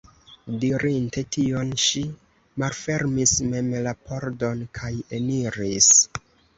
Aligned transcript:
Dirinte 0.61 1.23
tion, 1.35 1.75
ŝi 1.83 2.03
malfermis 2.65 3.37
mem 3.55 3.73
la 3.89 3.97
pordon 4.09 4.69
kaj 4.83 4.95
eniris. 5.23 5.97